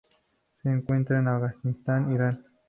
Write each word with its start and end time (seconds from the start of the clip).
Se 0.63 0.67
encuentra 0.71 1.19
en 1.19 1.27
Afganistán 1.27 2.09
e 2.11 2.15
Irán. 2.15 2.43